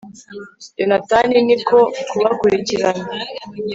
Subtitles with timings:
[0.79, 3.03] yonatani ni ko kubakurikirana